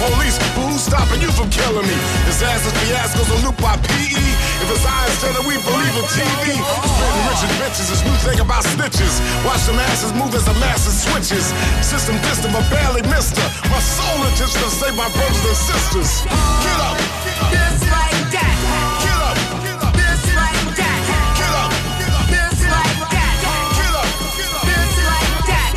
[0.00, 1.96] police, but who's stopping you from killing me?
[2.24, 4.24] Disasters, fiascos, a loop by PE.
[4.64, 6.56] If it's I instead of we believe in TV.
[6.56, 9.20] Spitting rich bitches, this new thing about snitches.
[9.44, 11.52] Watch the masses move as the masses switches.
[11.84, 13.48] System distant, but barely missed her.
[13.68, 16.10] My soul is just to save my brothers and sisters.
[16.64, 16.96] Get up.
[17.52, 18.56] Just like that.
[19.04, 19.36] Get.
[20.00, 21.00] Just like that.
[21.08, 21.60] Get.
[22.32, 23.36] Just like that.
[23.76, 24.00] Get.
[24.64, 25.72] Just like that.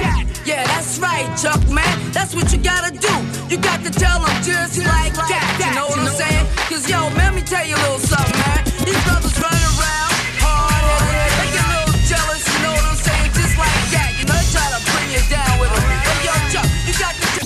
[0.45, 1.96] Yeah, that's right, Chuck, man.
[2.11, 3.13] That's what you gotta do
[3.53, 5.46] you got to tell them just, like, that.
[5.61, 6.41] You know what I'm saying?
[6.73, 8.66] Cause yo, let me tell you a little something, man.
[8.82, 10.09] These brothers run around
[10.41, 11.38] hard headed.
[11.38, 13.29] They get a little jealous, you know what I'm saying?
[13.29, 14.09] Just like that.
[14.17, 15.85] You know, they try to bring you down with them.
[15.85, 17.46] But yo, Chuck, you got to.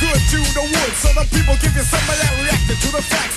[0.00, 3.04] Good to the woods, so the people give you some of that reacting to the
[3.04, 3.33] facts.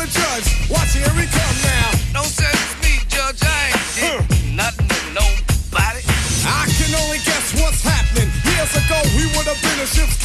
[0.00, 0.70] the judge.
[0.70, 1.90] Watch here we come now.
[2.16, 3.36] Don't send me, judge.
[3.44, 4.56] I ain't did huh.
[4.56, 6.00] nothing to nobody.
[6.48, 8.32] I can only guess what's happening.
[8.48, 10.19] Years ago, we would have been a ship's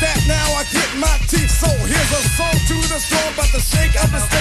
[0.00, 1.50] that, now I get my teeth.
[1.50, 4.35] So here's a song to the strong, about the shake of the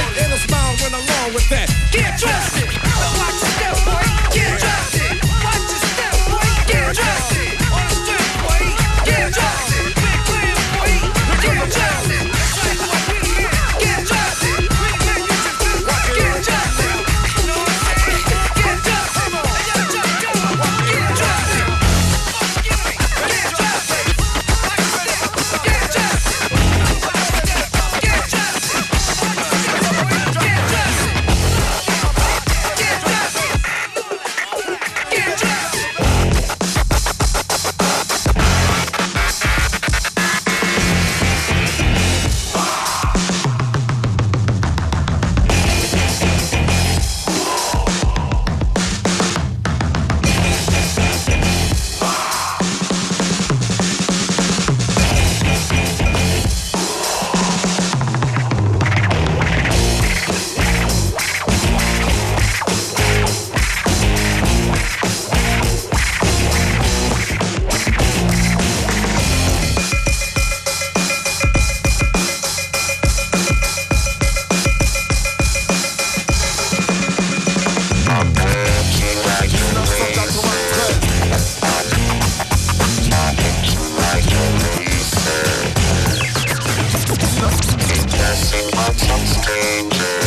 [89.07, 90.24] Paris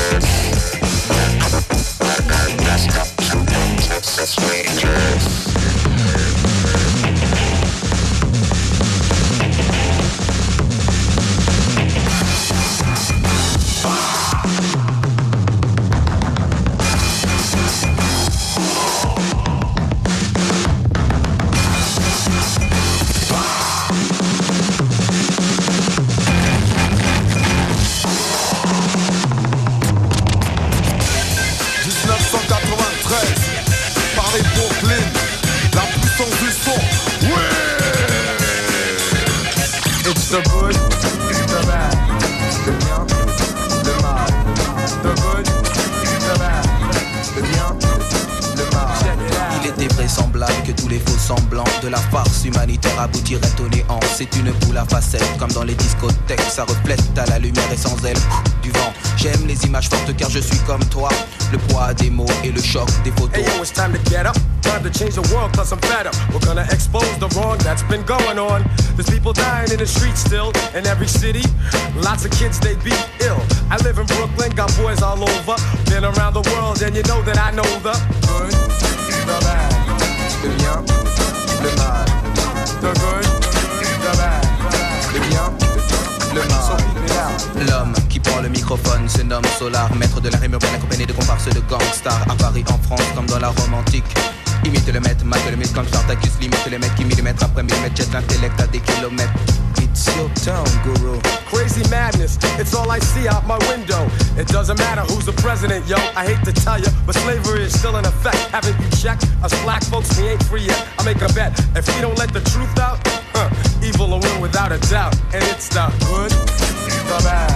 [95.51, 98.67] le maître, mate le mythe comme limite le maître qui millimètre après millimètre l'intellect à
[98.67, 99.33] des kilomètres.
[99.81, 101.19] It's your town, guru.
[101.51, 104.07] Crazy madness, it's all I see out my window.
[104.37, 105.97] It doesn't matter who's the president, yo.
[106.15, 108.37] I hate to tell you, but slavery is still in effect.
[108.53, 109.27] Haven't you checked?
[109.43, 110.87] Us black folks, we ain't free yet.
[110.99, 111.59] I make a bet.
[111.75, 112.99] If we don't let the truth out,
[113.35, 113.51] huh,
[113.83, 115.17] evil will win without a doubt.
[115.35, 117.51] And it's the good, the bad,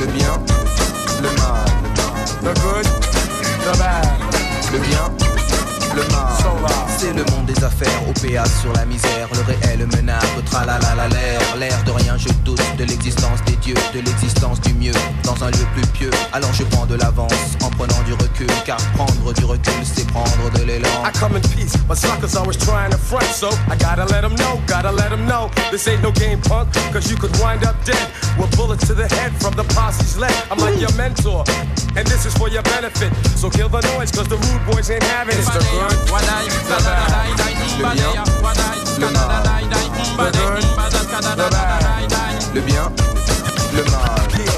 [0.00, 0.36] le bien,
[1.22, 1.64] le mal.
[2.44, 2.84] The good,
[3.64, 4.04] the bad,
[4.72, 5.29] le bien,
[7.00, 11.82] C'est le monde des affaires, OPA sur la misère, le réel menace, tralala l'air, l'air
[11.84, 14.92] de rien, je doute de l'existence des dieux, de l'existence du mieux,
[15.24, 16.10] dans un lieu plus pieux.
[16.34, 20.50] Alors je prends de l'avance en prenant du recul, car prendre du recul c'est prendre
[20.58, 20.88] de l'élan.
[21.06, 24.34] I come in peace, but suckers always trying to front, so I gotta let them
[24.36, 25.50] know, gotta let them know.
[25.70, 29.08] This ain't no game, punk, cause you could wind up dead with bullets to the
[29.08, 30.34] head from the posse's leg.
[30.50, 31.44] I'm like your mentor,
[31.96, 33.12] and this is for your benefit.
[33.36, 35.46] So kill the noise, cause the rude boys ain't having it.
[42.54, 42.92] Le bien,
[43.74, 44.49] le mal.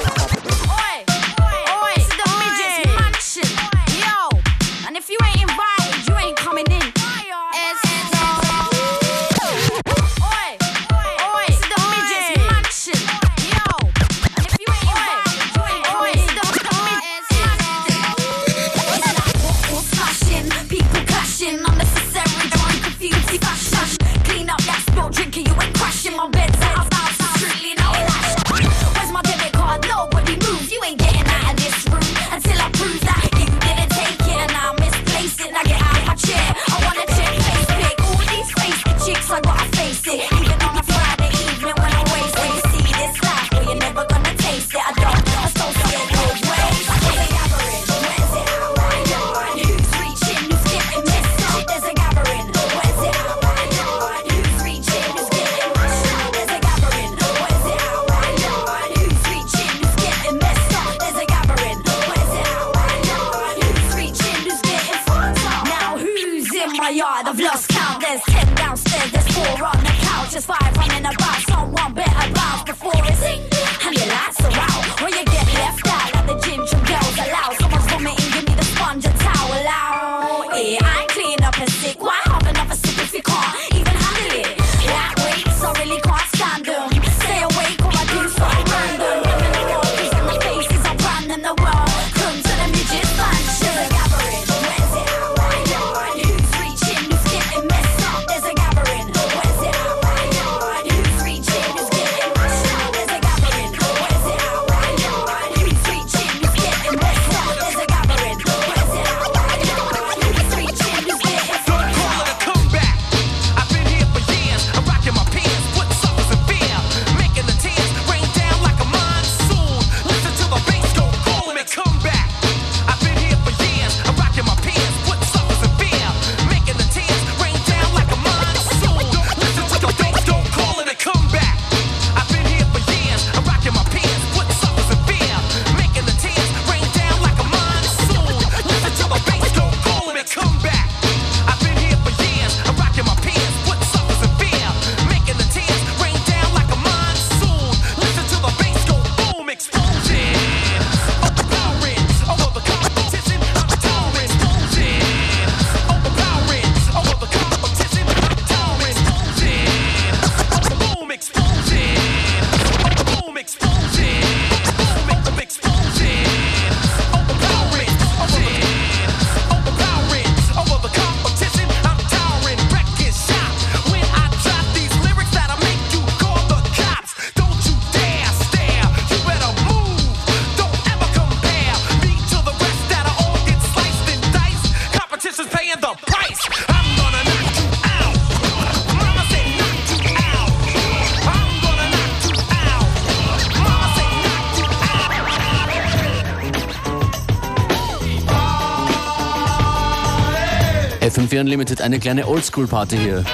[201.43, 203.25] Unlimited eine kleine Oldschool-Party hier.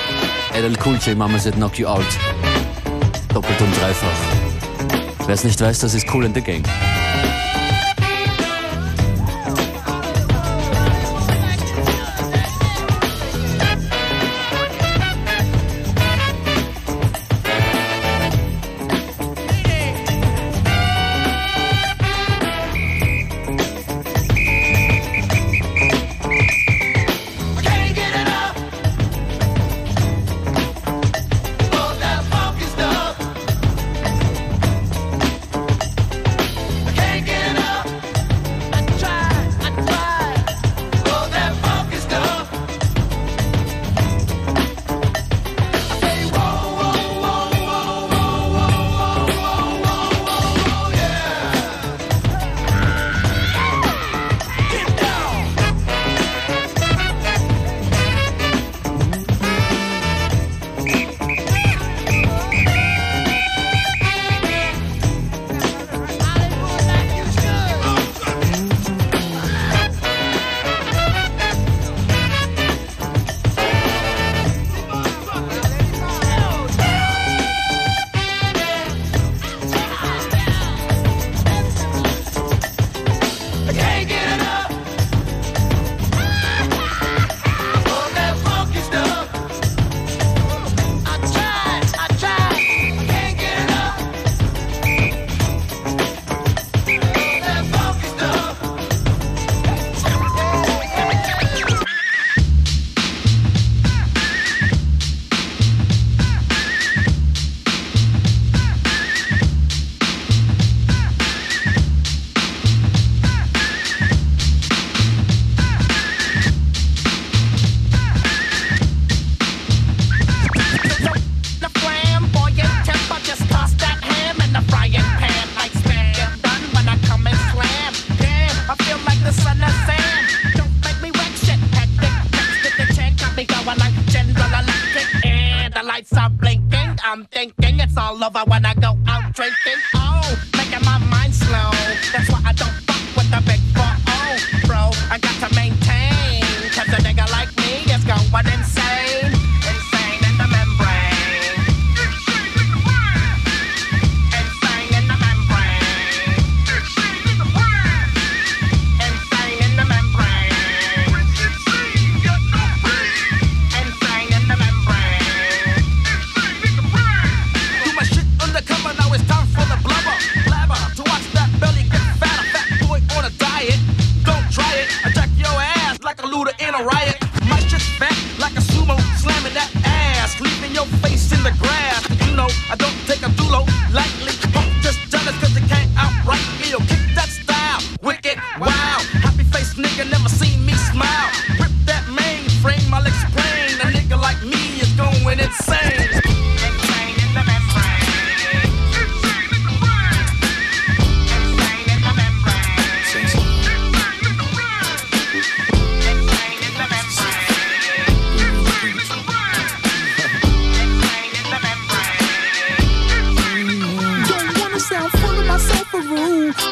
[0.59, 2.07] LL Cool J, Mama said knock you out.
[3.35, 5.27] Doppelt und dreifach.
[5.27, 6.65] Wer es nicht weiß, das ist Cool in the Gang.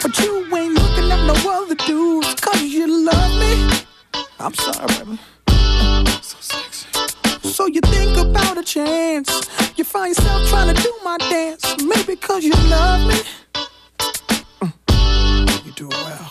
[0.03, 3.85] but you ain't looking at no other dudes, cause you love me.
[4.39, 5.19] I'm sorry, baby.
[6.23, 6.87] So sexy.
[7.43, 9.31] So you think about a chance.
[9.77, 13.21] You find yourself trying to do my dance, maybe cause you love me.
[14.61, 15.67] Mm.
[15.67, 16.27] You do well.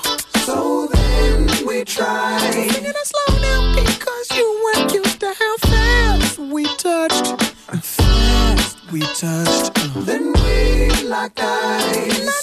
[0.46, 2.52] So then we tried.
[2.54, 7.42] Singing it slow now because you weren't used to how fast we touched.
[7.82, 9.74] Fast we touched.
[9.74, 10.06] Mm.
[10.06, 12.35] Then we locked eyes.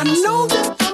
[0.00, 0.87] I know that.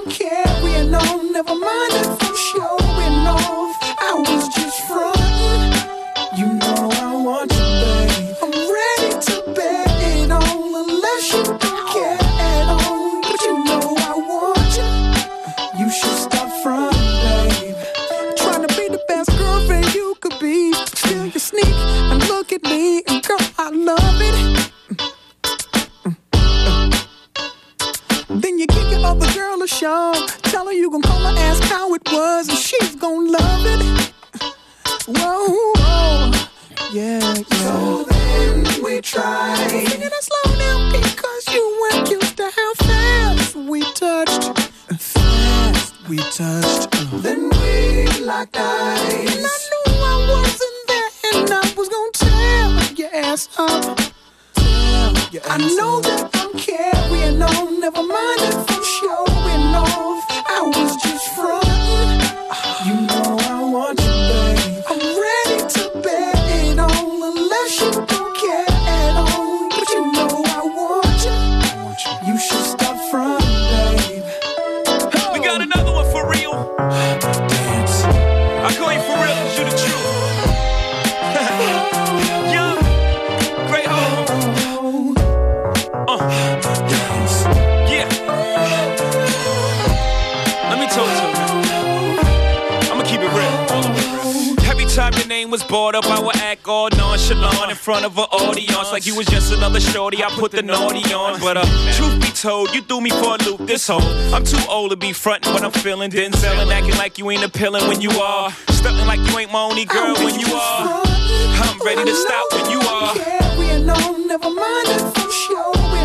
[97.85, 100.25] front of an audience like you was just another shorty.
[100.25, 103.45] I put the naughty on, but uh, truth be told, you threw me for a
[103.45, 103.67] loop.
[103.67, 104.01] This whole
[104.35, 107.45] I'm too old to be frontin' when I'm feeling, then selling, acting like you ain't
[107.45, 111.03] appealing when you are, stuntin' like you ain't my only girl when you are.
[111.05, 113.17] I'm ready to stop when you are.
[113.19, 116.05] Yeah, we alone, never mind if I'm sure we're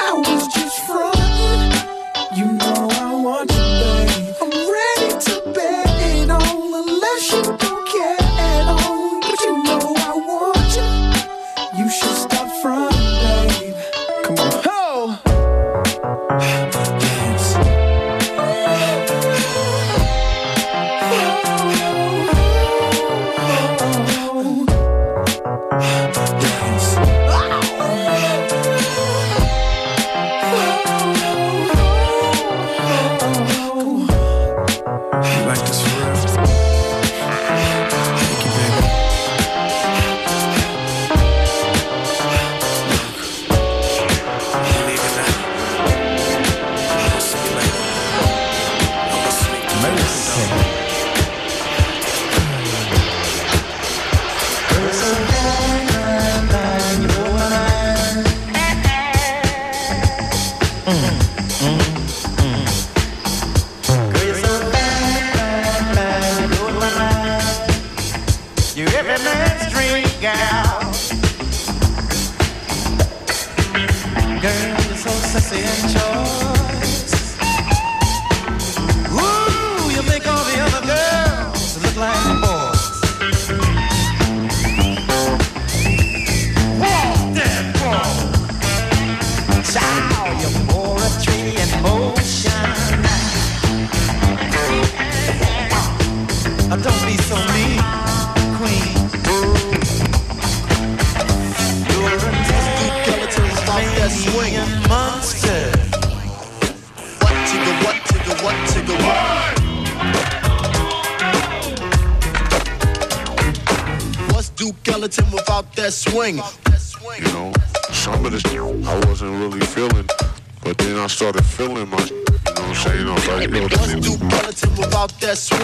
[0.00, 1.07] I was just frontin'.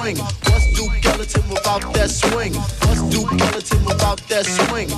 [0.04, 0.16] swing?
[0.44, 2.52] Let's do Gelatin without that swing.
[2.52, 4.90] Let's do Gelatin without that swing.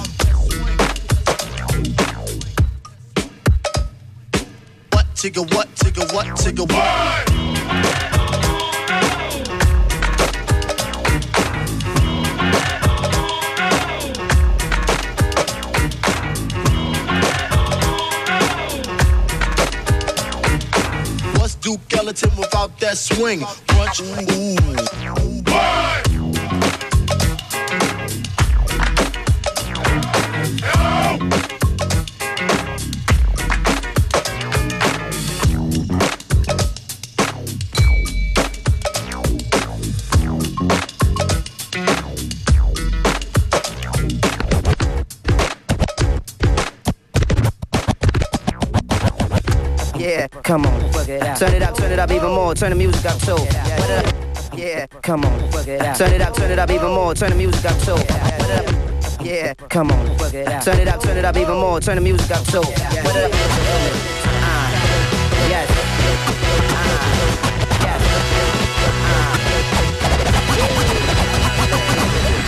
[4.90, 8.15] What, tigger, what, tigger, what, tigger, what?
[22.16, 23.42] Skeleton without that swing.
[23.42, 24.57] Ooh.
[25.02, 26.15] Yeah,
[51.38, 52.55] Turn it up, turn it up even more.
[52.55, 53.35] Turn the music up too.
[53.35, 54.14] Put it up.
[54.57, 55.38] Yeah, come on.
[55.53, 57.14] Turn it up, turn it up even more.
[57.14, 57.92] Turn the music up too.
[57.92, 59.22] Put it up.
[59.22, 60.16] Yeah, come on.
[60.16, 61.79] Turn it up, turn it up even more.
[61.81, 62.61] Turn the music up too.
[62.62, 63.31] Put it up.
[64.25, 64.70] Ah,
[65.51, 65.68] yes.
[66.72, 66.87] Ah,
[67.85, 69.36] yes.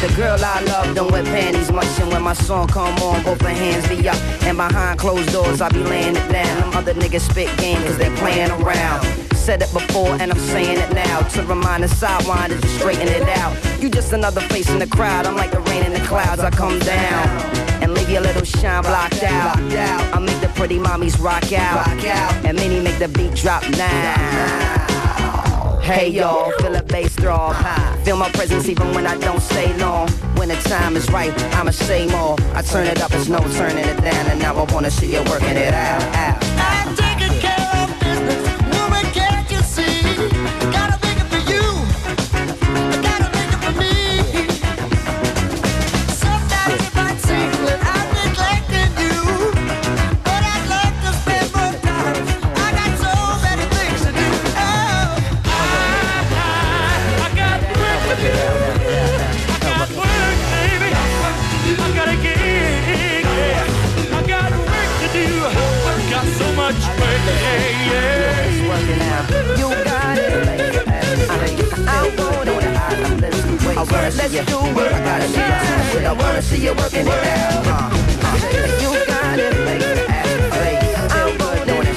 [0.08, 3.40] The girl I love don't wear panties much, and when my song come on, both
[3.42, 4.16] her hands be up.
[4.42, 6.60] And behind closed doors, I be laying it down.
[6.60, 9.04] Them other niggas spit game cause they playing around.
[9.36, 13.28] Said it before and I'm saying it now to remind the sidewinders to straighten it
[13.38, 13.56] out.
[13.80, 15.26] You just another face in the crowd.
[15.26, 16.40] I'm like the rain in the clouds.
[16.40, 17.28] I come down
[17.82, 19.56] and leave your little shine blocked out.
[19.58, 21.86] I make the pretty mommies rock out,
[22.44, 24.77] and many make the beat drop now.
[25.88, 27.55] Hey y'all, feel the bass throb.
[27.55, 27.96] High.
[28.05, 30.11] Feel my presence even when I don't stay long.
[30.37, 32.37] When the time is right, I'ma say more.
[32.53, 35.22] I turn it up, it's no turning it down, and now I wanna see you
[35.24, 36.03] working it out.
[36.14, 37.17] out.
[74.34, 74.38] It.
[74.38, 74.92] Let's do it.
[74.92, 76.06] I gotta see you.
[76.06, 77.66] I wanna see you working it out.
[77.66, 78.36] Uh, uh,
[78.82, 79.54] You got it.
[79.54, 79.82] It.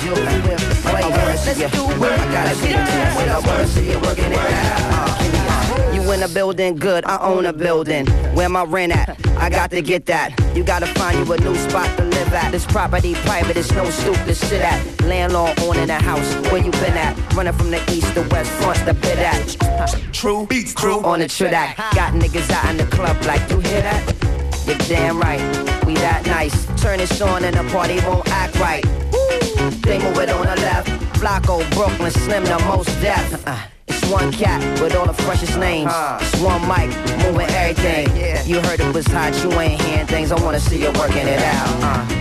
[0.03, 0.41] You it.
[1.45, 2.01] Let's do it.
[2.01, 2.77] I gotta see you.
[2.77, 5.20] I wanna see you working it out.
[6.11, 7.05] You in a building, good.
[7.05, 8.05] I own a building.
[8.35, 9.17] Where my rent at?
[9.37, 10.37] I got to get that.
[10.53, 12.51] You gotta find you a new spot to live at.
[12.51, 15.01] This property private, it's no stupid shit at.
[15.03, 16.35] Landlord owning a house.
[16.51, 17.15] Where you been at?
[17.33, 20.13] Running from the east to west, front the bit at.
[20.13, 21.77] True beats, crew on the tridac.
[21.95, 24.03] Got niggas out in the club like you hear that?
[24.67, 25.39] You're damn right.
[25.85, 26.65] We that nice.
[26.81, 28.83] Turn this on and the party won't act right.
[29.83, 30.89] They move it on the left.
[31.21, 33.80] Flacco, Brooklyn, Slim, the Mos Def.
[34.11, 35.91] Uh, one cat with all the freshest names.
[36.41, 36.89] One mic,
[37.23, 38.07] moving everything.
[38.45, 40.31] You heard it was hot, you ain't hearing things.
[40.31, 42.20] I wanna see you working it out.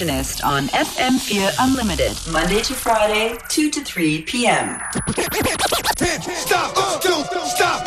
[0.00, 4.80] Functionist on FM4 Unlimited, Monday to Friday, 2 to 3 p.m.
[6.32, 7.84] Stop, don't stop,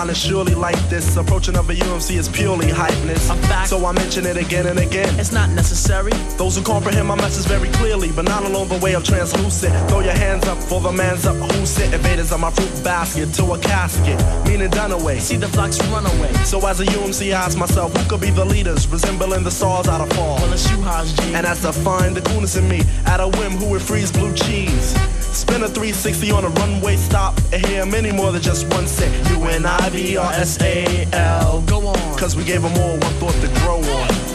[0.00, 1.16] bloodline and surely like this.
[1.16, 3.30] Approaching of a UMC is purely hypeness.
[3.66, 5.18] So I mention it again and again.
[5.18, 6.12] It's not necessary.
[6.36, 9.74] Those who comprehend my message very clearly, but not along the way of translucent.
[9.88, 11.36] Throw your hands up for the man's up.
[11.52, 11.92] Who's it?
[11.92, 15.18] Invaders on my fruit basket to a casket, meaning done away.
[15.20, 16.32] See the flocks run away.
[16.44, 19.88] So as a UMC, I ask myself, who could be the leaders, resembling the stars
[19.88, 20.36] out of fall?
[20.36, 21.34] Well, it's you, Haas G.
[21.34, 24.34] And as to find the coolness in me, at a whim, who would freeze blue
[24.34, 24.94] cheese?
[25.32, 29.10] Spin a 360 on a runway stop and hear many more than just one set.
[29.30, 31.62] U N I B R S A L.
[31.62, 32.18] Go on.
[32.18, 34.30] Cause we gave them all one thought to grow on.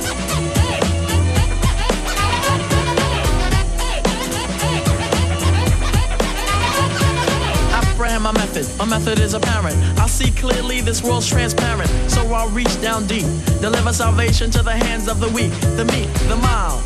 [8.25, 8.65] My method.
[8.79, 9.77] My method is apparent.
[9.99, 11.91] I see clearly this world's transparent.
[12.10, 13.27] So I'll reach down deep.
[13.62, 16.81] Deliver salvation to the hands of the weak, the meek, the mild.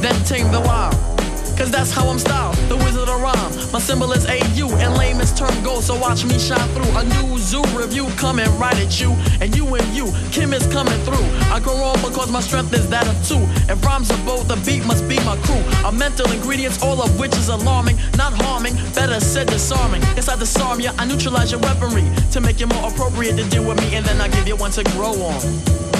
[0.00, 1.11] Then tame the wild.
[1.56, 3.52] Cause that's how I'm styled, the wizard of rhyme.
[3.72, 5.84] My symbol is AU and layman's term gold.
[5.84, 9.12] So watch me shine through a new zoo review coming right at you.
[9.40, 11.26] And you and you, Kim is coming through.
[11.52, 13.42] I grow on because my strength is that of two.
[13.70, 15.62] and rhymes are bold, the beat must be my crew.
[15.86, 20.02] A mental ingredients, all of which is alarming, not harming, better said disarming.
[20.16, 23.64] Yes, I disarm you, I neutralize your weaponry to make you more appropriate to deal
[23.66, 25.91] with me, and then I give you one to grow on.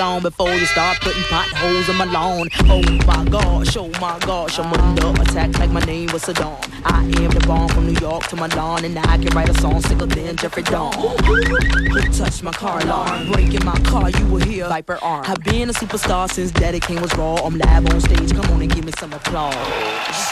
[0.00, 2.48] On before you start putting potholes in my lawn.
[2.64, 6.58] Oh my gosh, oh my gosh, I'm under attack like my name was Saddam.
[6.84, 9.60] I am the bomb from New York to my lawn, and I can write a
[9.60, 10.92] song sicker than Jeffrey Dawn.
[10.92, 13.32] Who touched my car alarm?
[13.32, 15.24] Breaking my car, you will hear Viper arm.
[15.26, 17.36] I've been a superstar since Daddy King was raw.
[17.36, 19.54] I'm live on stage, come on and give me some applause.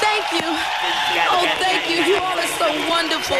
[0.01, 0.49] Thank you.
[1.29, 2.05] Oh, thank you.
[2.05, 3.37] You all are so wonderful.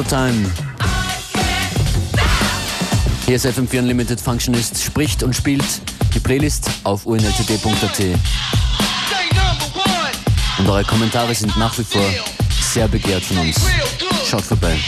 [0.00, 0.50] Disco Time.
[3.26, 5.64] Hier ist FM4 Unlimited Functionist, spricht und spielt
[6.14, 8.00] die Playlist auf unltd.at.
[10.58, 12.04] Und eure Kommentare sind nach wie vor
[12.60, 13.60] sehr begehrt von uns.
[14.28, 14.78] Schaut vorbei.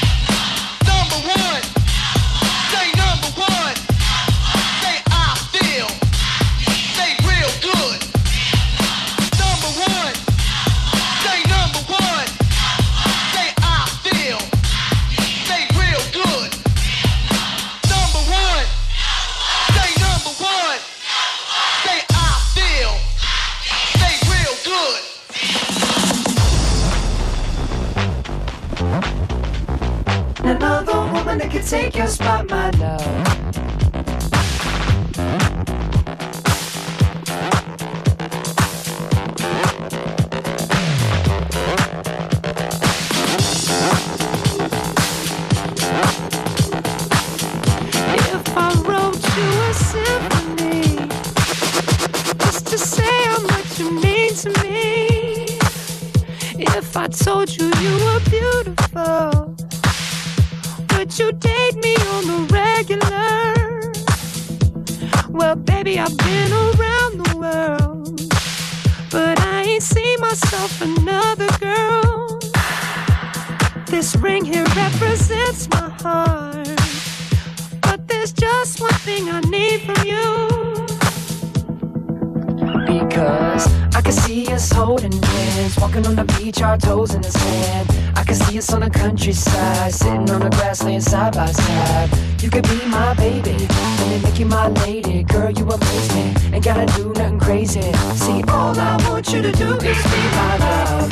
[83.95, 87.89] I can see us holding hands, walking on the beach, our toes in the sand.
[88.17, 92.11] I can see us on the countryside, sitting on the grass, laying side by side.
[92.43, 95.23] You could be my baby, let me make you my lady.
[95.25, 97.83] Girl, you amaze me, ain't gotta do nothing crazy.
[98.15, 101.11] See, all I want you to do is be my love.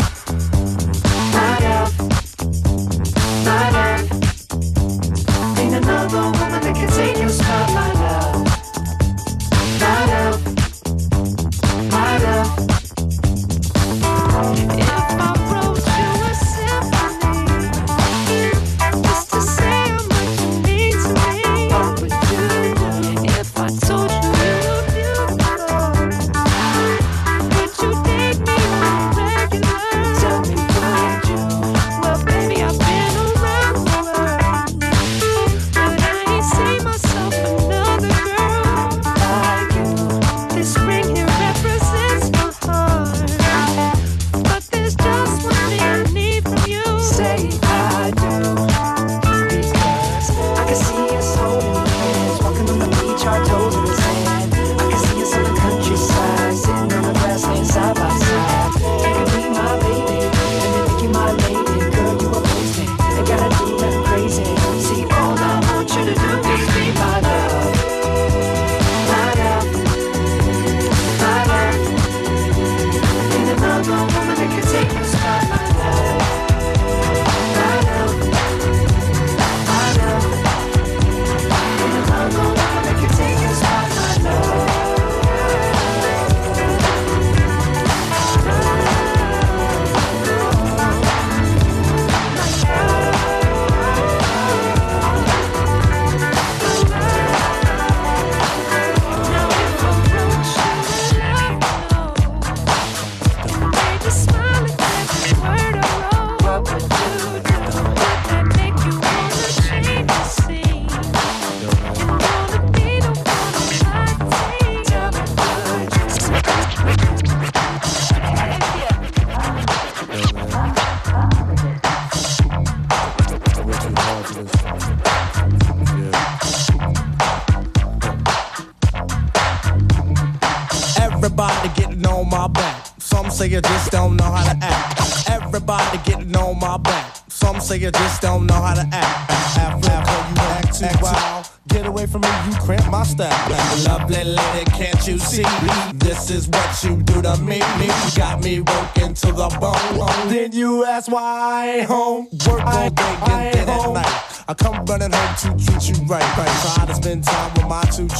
[1.35, 1.99] My love.
[3.45, 3.90] My love.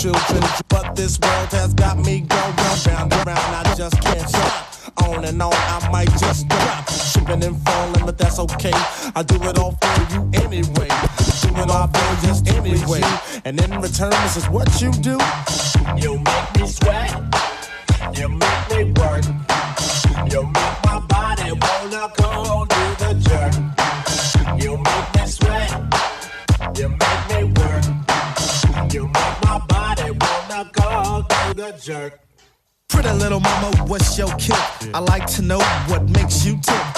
[0.01, 0.50] children
[33.31, 34.57] little mama, what's your kick?
[34.93, 36.90] I like to know what makes you tick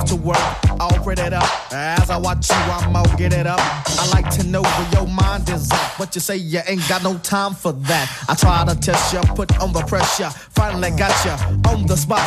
[0.00, 1.72] off to work, all it up.
[1.72, 3.58] As I watch you, I'ma get it up.
[3.60, 7.02] I like to know where your mind is at, but you say you ain't got
[7.02, 8.24] no time for that.
[8.28, 10.30] I try to test you, put on the pressure.
[10.30, 11.32] Finally got you
[11.70, 12.22] on the spot.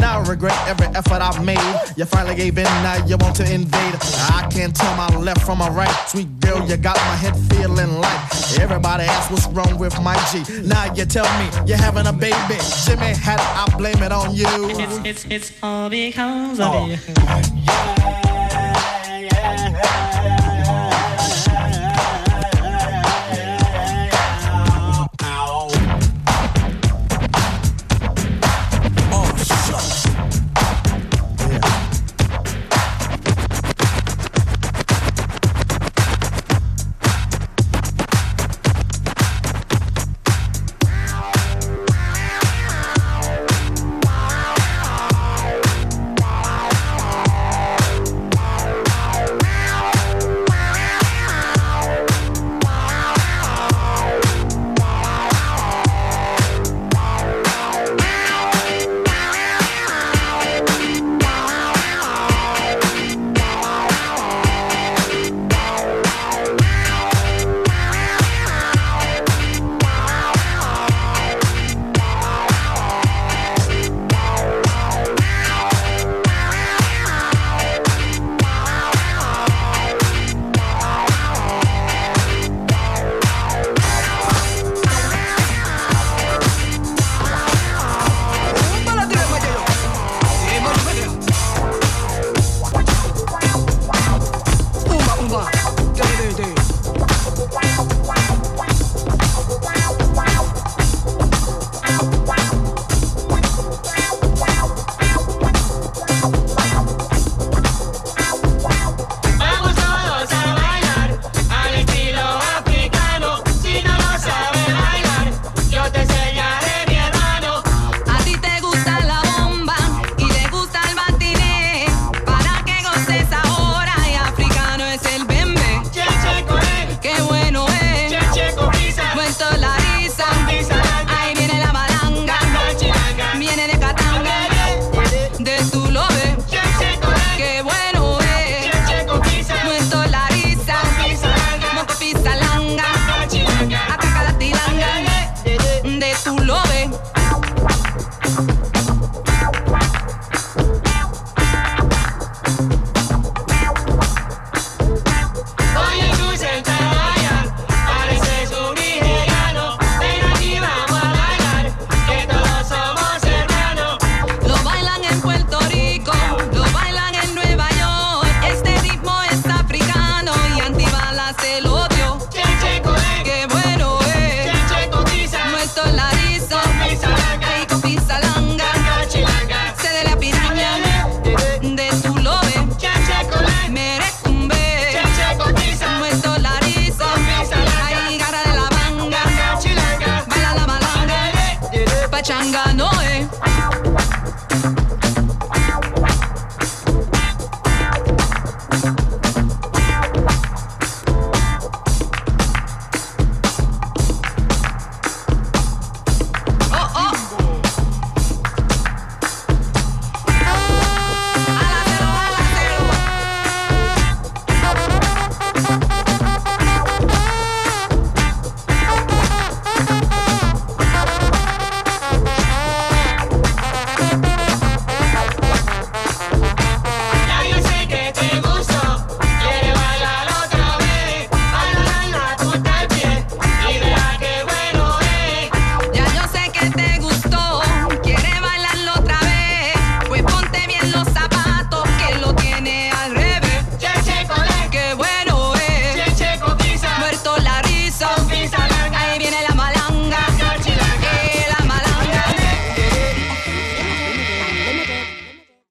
[0.00, 1.58] Now I regret every effort I made.
[1.96, 3.94] You finally gave in, now you want to invade.
[4.32, 5.94] I can't tell my left from my right.
[6.08, 8.58] Sweet girl, you got my head feeling light.
[8.60, 10.44] Everybody asks what's wrong with my G.
[10.66, 12.58] Now you tell me you're having a baby.
[12.84, 14.46] Jimmy had I blame it on you.
[14.78, 16.84] It's, it's, it's all because oh.
[16.84, 17.42] of you yeah,
[19.20, 20.15] yeah.